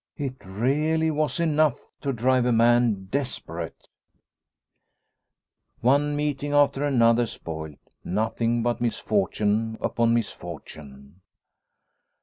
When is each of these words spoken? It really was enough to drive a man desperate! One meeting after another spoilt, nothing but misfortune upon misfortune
It 0.17 0.43
really 0.43 1.11
was 1.11 1.39
enough 1.39 1.91
to 2.01 2.11
drive 2.11 2.47
a 2.47 2.51
man 2.51 3.05
desperate! 3.11 3.87
One 5.81 6.15
meeting 6.15 6.53
after 6.53 6.83
another 6.83 7.27
spoilt, 7.27 7.77
nothing 8.03 8.63
but 8.63 8.81
misfortune 8.81 9.77
upon 9.79 10.15
misfortune 10.15 11.21